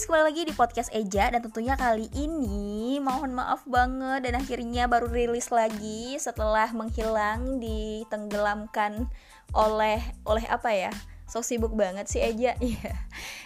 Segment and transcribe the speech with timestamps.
[0.00, 4.88] guys, kembali lagi di podcast Eja dan tentunya kali ini mohon maaf banget dan akhirnya
[4.88, 9.04] baru rilis lagi setelah menghilang ditenggelamkan
[9.52, 10.88] oleh oleh apa ya?
[11.28, 12.56] So sibuk banget sih Eja.
[12.64, 12.96] Iya.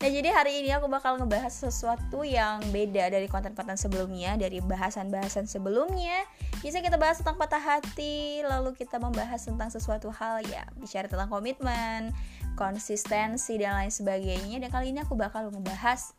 [0.00, 5.44] nah, jadi hari ini aku bakal ngebahas sesuatu yang beda dari konten-konten sebelumnya, dari bahasan-bahasan
[5.44, 6.24] sebelumnya.
[6.64, 11.28] Bisa kita bahas tentang patah hati, lalu kita membahas tentang sesuatu hal ya, bicara tentang
[11.28, 12.16] komitmen,
[12.56, 14.64] konsistensi dan lain sebagainya.
[14.64, 16.16] Dan kali ini aku bakal ngebahas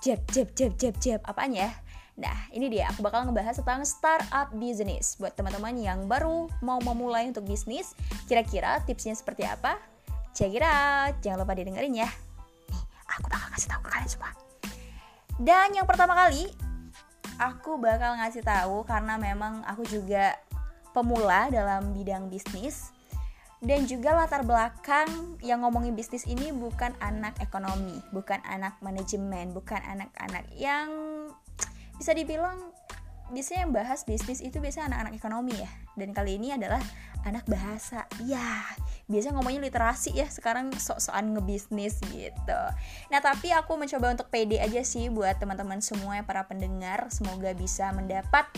[0.00, 1.68] jab jab jab jab jab apaan ya?
[2.20, 7.32] Nah, ini dia aku bakal ngebahas tentang startup business buat teman-teman yang baru mau memulai
[7.32, 7.96] untuk bisnis.
[8.28, 9.80] Kira-kira tipsnya seperti apa?
[10.36, 11.16] Check it out.
[11.24, 12.08] Jangan lupa didengerin ya.
[12.68, 14.32] Nih, aku bakal ngasih tahu ke kalian semua.
[15.40, 16.52] Dan yang pertama kali
[17.40, 20.36] aku bakal ngasih tahu karena memang aku juga
[20.92, 22.92] pemula dalam bidang bisnis
[23.60, 29.80] dan juga latar belakang yang ngomongin bisnis ini bukan anak ekonomi, bukan anak manajemen, bukan
[29.84, 30.88] anak-anak yang
[32.00, 32.72] bisa dibilang
[33.30, 35.70] biasanya yang bahas bisnis itu biasanya anak-anak ekonomi ya.
[35.92, 36.80] Dan kali ini adalah
[37.28, 38.08] anak bahasa.
[38.24, 38.64] Ya,
[39.12, 42.62] biasanya ngomongnya literasi ya, sekarang sok-sokan ngebisnis gitu.
[43.12, 47.52] Nah, tapi aku mencoba untuk pede aja sih buat teman-teman semua yang para pendengar, semoga
[47.52, 48.48] bisa mendapat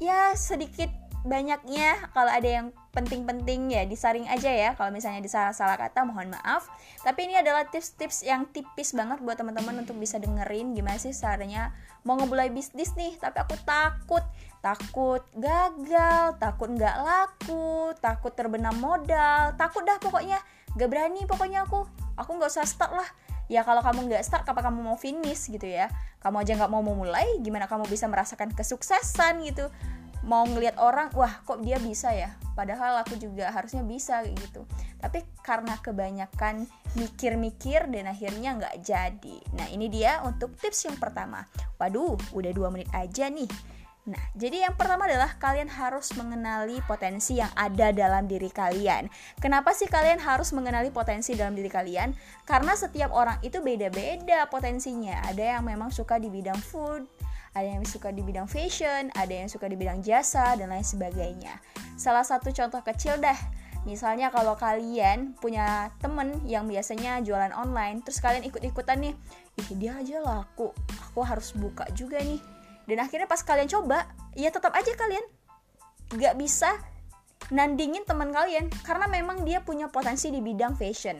[0.00, 0.88] ya sedikit
[1.24, 4.70] banyaknya kalau ada yang penting-penting ya disaring aja ya.
[4.74, 6.66] Kalau misalnya disalah-salah kata mohon maaf.
[7.06, 11.70] Tapi ini adalah tips-tips yang tipis banget buat teman-teman untuk bisa dengerin gimana sih caranya
[12.02, 13.14] mau ngebulai bisnis nih.
[13.18, 14.24] Tapi aku takut
[14.60, 20.42] takut gagal takut nggak laku takut terbenam modal takut dah pokoknya.
[20.78, 21.86] Gak berani pokoknya aku.
[22.14, 23.08] Aku nggak usah start lah.
[23.50, 25.90] Ya kalau kamu nggak start kapan kamu mau finish gitu ya?
[26.22, 29.66] Kamu aja nggak mau memulai gimana kamu bisa merasakan kesuksesan gitu
[30.24, 34.68] mau ngelihat orang wah kok dia bisa ya padahal aku juga harusnya bisa gitu
[35.00, 41.48] tapi karena kebanyakan mikir-mikir dan akhirnya nggak jadi nah ini dia untuk tips yang pertama
[41.80, 43.48] waduh udah dua menit aja nih
[44.08, 49.12] Nah, jadi yang pertama adalah kalian harus mengenali potensi yang ada dalam diri kalian.
[49.36, 52.16] Kenapa sih kalian harus mengenali potensi dalam diri kalian?
[52.48, 55.20] Karena setiap orang itu beda-beda potensinya.
[55.28, 57.04] Ada yang memang suka di bidang food,
[57.54, 61.58] ada yang suka di bidang fashion, ada yang suka di bidang jasa, dan lain sebagainya.
[61.98, 63.36] Salah satu contoh kecil dah,
[63.82, 69.14] misalnya kalau kalian punya temen yang biasanya jualan online, terus kalian ikut-ikutan nih,
[69.58, 70.70] ih dia aja laku,
[71.10, 72.38] aku harus buka juga nih.
[72.86, 74.06] Dan akhirnya pas kalian coba,
[74.38, 75.22] ya tetap aja kalian
[76.18, 76.74] gak bisa
[77.54, 81.18] nandingin teman kalian karena memang dia punya potensi di bidang fashion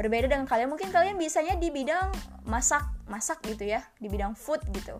[0.00, 2.08] berbeda dengan kalian mungkin kalian bisanya di bidang
[2.48, 4.96] masak masak gitu ya di bidang food gitu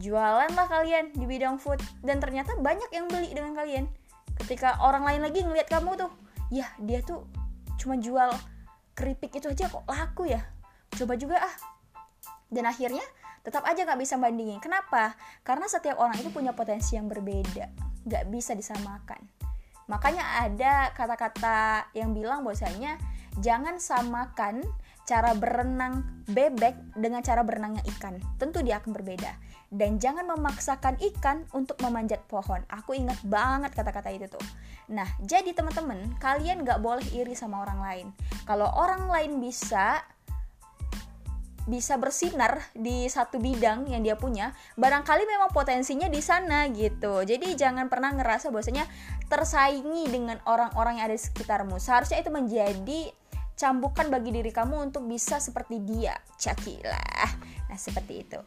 [0.00, 1.78] jualan lah kalian di bidang food.
[2.02, 3.86] Dan ternyata banyak yang beli dengan kalian.
[4.40, 6.10] Ketika orang lain lagi ngelihat kamu tuh
[6.50, 7.24] ya dia tuh
[7.78, 8.30] cuma jual
[8.94, 10.42] keripik itu aja kok laku ya.
[10.94, 11.54] Coba juga ah.
[12.50, 13.02] Dan akhirnya
[13.44, 14.58] tetap aja nggak bisa bandingin.
[14.62, 15.14] Kenapa?
[15.42, 17.70] Karena setiap orang itu punya potensi yang berbeda.
[18.06, 19.20] Nggak bisa disamakan.
[19.84, 22.96] Makanya ada kata-kata yang bilang bahwasanya
[23.42, 24.64] jangan samakan
[25.04, 28.16] cara berenang bebek dengan cara berenangnya ikan.
[28.40, 29.36] Tentu dia akan berbeda.
[29.68, 32.64] Dan jangan memaksakan ikan untuk memanjat pohon.
[32.72, 34.42] Aku ingat banget kata-kata itu tuh.
[34.88, 38.06] Nah, jadi teman-teman, kalian gak boleh iri sama orang lain.
[38.48, 40.00] Kalau orang lain bisa
[41.64, 47.24] bisa bersinar di satu bidang yang dia punya, barangkali memang potensinya di sana gitu.
[47.24, 48.84] Jadi jangan pernah ngerasa bahwasanya
[49.32, 51.80] tersaingi dengan orang-orang yang ada di sekitarmu.
[51.80, 53.00] Seharusnya itu menjadi
[53.64, 57.32] cambukan bagi diri kamu untuk bisa seperti dia cakilah
[57.64, 58.38] nah seperti itu.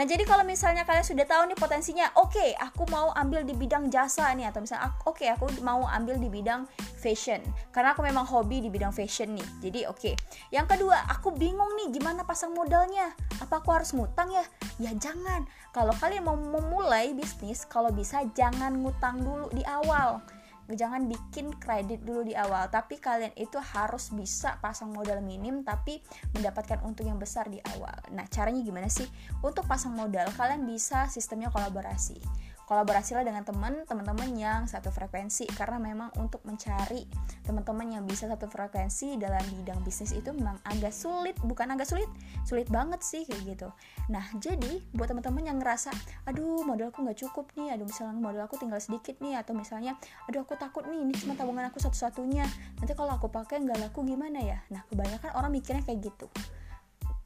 [0.00, 3.52] Nah jadi kalau misalnya kalian sudah tahu nih potensinya oke okay, aku mau ambil di
[3.52, 6.64] bidang jasa nih atau misalnya oke okay, aku mau ambil di bidang
[6.96, 7.38] fashion.
[7.70, 9.48] Karena aku memang hobi di bidang fashion nih.
[9.62, 10.00] Jadi oke.
[10.00, 10.14] Okay.
[10.48, 13.12] yang kedua aku bingung nih gimana pasang modalnya.
[13.38, 14.44] Apa aku harus ngutang ya?
[14.80, 15.44] Ya jangan.
[15.70, 20.18] Kalau kalian mau memulai bisnis kalau bisa jangan ngutang dulu di awal
[20.70, 22.70] jangan bikin kredit dulu di awal.
[22.70, 25.98] Tapi kalian itu harus bisa pasang modal minim tapi
[26.36, 27.96] mendapatkan untung yang besar di awal.
[28.14, 29.06] Nah caranya gimana sih?
[29.42, 35.48] Untuk pasang modal kalian bisa sistemnya kolaborasi kolaborasilah dengan teman teman-teman yang satu frekuensi.
[35.52, 37.04] Karena memang untuk mencari
[37.42, 41.34] teman-teman yang bisa satu frekuensi dalam bidang bisnis itu memang agak sulit.
[41.42, 42.08] Bukan agak sulit
[42.46, 43.68] sulit banget sih kayak gitu.
[44.08, 45.90] Nah jadi buat teman-teman yang ngerasa
[46.28, 47.74] aduh modalku nggak cukup nih.
[47.74, 49.38] Aduh misalnya modal aku tinggal sedikit nih.
[49.40, 49.98] Atau misalnya
[50.30, 52.46] aduh aku takut nih ini cuma tabungan aku satu-satunya.
[52.78, 54.58] Nanti kalau aku pakai nggak laku gimana ya?
[54.70, 56.30] Nah kebanyakan orang mikirnya kayak gitu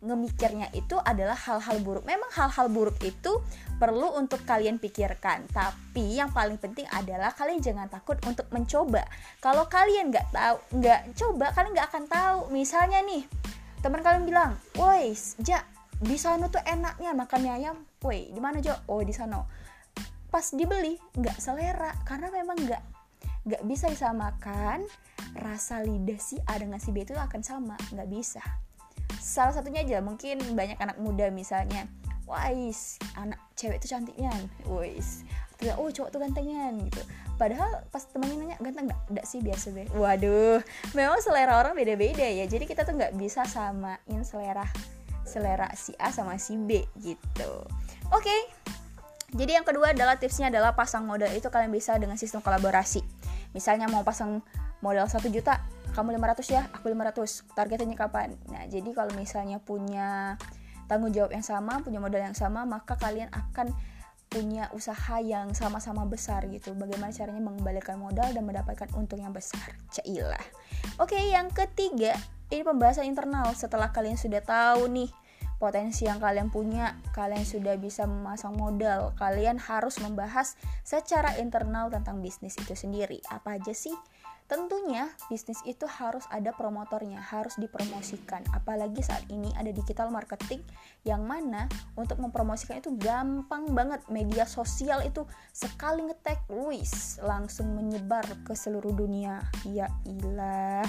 [0.04, 2.04] ngemikirnya itu adalah hal-hal buruk.
[2.04, 3.40] Memang hal-hal buruk itu
[3.80, 9.04] perlu untuk kalian pikirkan, tapi yang paling penting adalah kalian jangan takut untuk mencoba.
[9.40, 12.38] Kalau kalian nggak tahu, nggak coba, kalian nggak akan tahu.
[12.52, 13.24] Misalnya nih,
[13.80, 15.12] teman kalian bilang, "Woi,
[15.44, 15.64] ja,
[15.96, 19.40] di sana tuh enaknya makan ayam woi di mana Jo oh di sana
[20.28, 22.82] pas dibeli nggak selera karena memang nggak
[23.48, 24.84] nggak bisa disamakan
[25.40, 28.44] rasa lidah si A dengan si B itu akan sama nggak bisa
[29.18, 31.86] salah satunya aja mungkin banyak anak muda misalnya
[32.26, 34.34] wais anak cewek itu cantiknya
[34.66, 35.22] wais
[35.80, 37.00] oh cowok tuh gantengnya gitu.
[37.36, 39.00] Padahal pas temennya nanya ganteng gak?
[39.12, 40.60] Gak sih biasa deh waduh
[40.92, 42.44] memang selera orang beda-beda ya.
[42.44, 44.68] Jadi kita tuh nggak bisa samain selera
[45.24, 47.52] selera si A sama si B gitu.
[48.12, 48.40] Oke okay.
[49.34, 51.32] jadi yang kedua adalah tipsnya adalah pasang modal.
[51.32, 53.00] Itu kalian bisa dengan sistem kolaborasi.
[53.56, 54.44] Misalnya mau pasang
[54.84, 55.64] modal satu juta
[55.96, 58.36] kamu 500 ya aku 500 targetnya kapan?
[58.52, 60.36] Nah jadi kalau misalnya punya
[60.86, 63.72] tanggung jawab yang sama punya modal yang sama maka kalian akan
[64.28, 66.76] punya usaha yang sama-sama besar gitu.
[66.76, 69.72] Bagaimana caranya mengembalikan modal dan mendapatkan untung yang besar?
[69.88, 70.44] Cailah.
[71.00, 72.12] Oke yang ketiga
[72.52, 73.48] ini pembahasan internal.
[73.56, 75.10] Setelah kalian sudah tahu nih
[75.56, 80.54] potensi yang kalian punya, kalian sudah bisa memasang modal, kalian harus membahas
[80.84, 83.20] secara internal tentang bisnis itu sendiri.
[83.32, 83.94] Apa aja sih
[84.46, 88.46] Tentunya bisnis itu harus ada promotornya, harus dipromosikan.
[88.54, 90.62] Apalagi saat ini ada digital marketing
[91.02, 91.66] yang mana
[91.98, 94.06] untuk mempromosikan itu gampang banget.
[94.06, 99.42] Media sosial itu sekali ngetek, wis langsung menyebar ke seluruh dunia.
[99.66, 100.86] Ya ilah.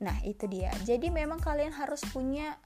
[0.00, 0.72] Nah, itu dia.
[0.88, 2.56] Jadi memang kalian harus punya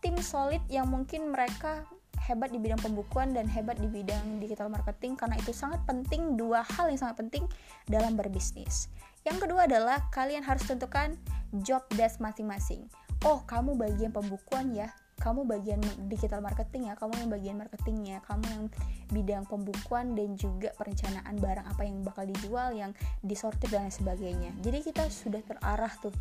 [0.00, 1.86] tim solid yang mungkin mereka
[2.28, 6.60] hebat di bidang pembukuan dan hebat di bidang digital marketing karena itu sangat penting dua
[6.76, 7.48] hal yang sangat penting
[7.88, 8.92] dalam berbisnis.
[9.24, 11.16] Yang kedua adalah kalian harus tentukan
[11.64, 12.84] job desk masing-masing.
[13.24, 18.44] Oh, kamu bagian pembukuan ya, kamu bagian digital marketing ya, kamu yang bagian marketingnya, kamu
[18.46, 18.64] yang
[19.10, 22.94] bidang pembukuan dan juga perencanaan barang apa yang bakal dijual, yang
[23.26, 24.50] disortir dan lain sebagainya.
[24.62, 26.14] Jadi kita sudah terarah tuh.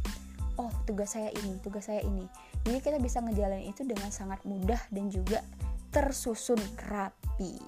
[0.58, 2.26] Oh, tugas saya ini, tugas saya ini.
[2.66, 5.46] Jadi kita bisa ngejalanin itu dengan sangat mudah dan juga
[5.94, 6.58] tersusun
[6.90, 7.62] rapi.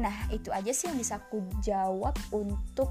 [0.00, 2.90] Nah, itu aja sih yang bisa aku jawab untuk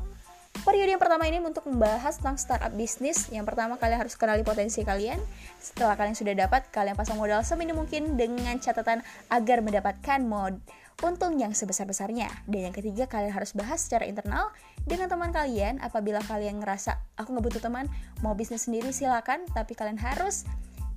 [0.61, 3.27] periode yang pertama ini untuk membahas tentang startup bisnis.
[3.33, 5.19] Yang pertama kalian harus kenali potensi kalian.
[5.59, 9.01] Setelah kalian sudah dapat, kalian pasang modal seminim mungkin dengan catatan
[9.33, 10.61] agar mendapatkan mod
[11.01, 12.29] untung yang sebesar-besarnya.
[12.45, 14.53] Dan yang ketiga, kalian harus bahas secara internal
[14.85, 15.81] dengan teman kalian.
[15.81, 17.89] Apabila kalian ngerasa aku nggak butuh teman,
[18.21, 20.45] mau bisnis sendiri silakan, tapi kalian harus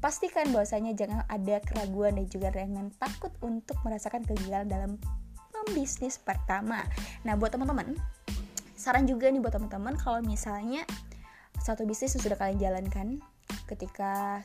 [0.05, 4.93] pastikan bahwasanya jangan ada keraguan dan juga jangan takut untuk merasakan kegagalan dalam
[5.73, 6.85] bisnis pertama.
[7.25, 7.97] Nah, buat teman-teman
[8.77, 10.85] saran juga nih buat teman-teman kalau misalnya
[11.59, 13.09] satu bisnis yang sudah kalian jalankan
[13.67, 14.39] ketika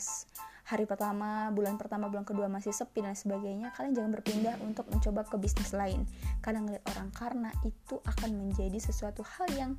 [0.71, 5.27] hari pertama, bulan pertama, bulan kedua masih sepi dan sebagainya, kalian jangan berpindah untuk mencoba
[5.27, 6.07] ke bisnis lain
[6.39, 9.71] karena ngeliat orang karena itu akan menjadi sesuatu hal yang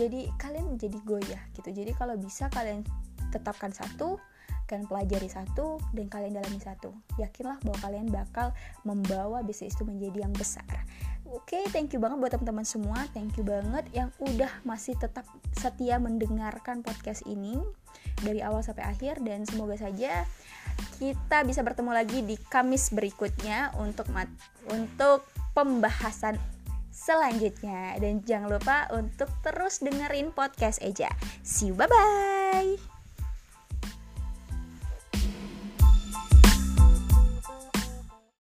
[0.00, 1.68] jadi kalian jadi goyah gitu.
[1.68, 2.80] Jadi kalau bisa kalian
[3.28, 4.16] tetapkan satu,
[4.64, 6.92] kalian pelajari satu dan kalian dalami satu.
[7.20, 10.66] Yakinlah bahwa kalian bakal membawa bisnis itu menjadi yang besar.
[11.34, 12.98] Oke, okay, thank you banget buat teman-teman semua.
[13.10, 15.26] Thank you banget yang udah masih tetap
[15.56, 17.58] setia mendengarkan podcast ini
[18.22, 20.28] dari awal sampai akhir dan semoga saja
[20.98, 24.30] kita bisa bertemu lagi di Kamis berikutnya untuk mat
[24.70, 26.38] untuk pembahasan
[26.94, 31.10] selanjutnya dan jangan lupa untuk terus dengerin podcast Eja.
[31.42, 32.93] See you bye bye.